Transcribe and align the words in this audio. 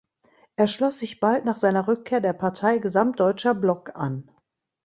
Er 0.55 0.67
schloss 0.67 0.97
sich 0.97 1.19
bald 1.19 1.45
nach 1.45 1.57
seiner 1.57 1.87
Rückkehr 1.87 2.21
der 2.21 2.33
Partei 2.33 2.79
Gesamtdeutscher 2.79 3.53
Block 3.53 3.91
an. 3.95 4.31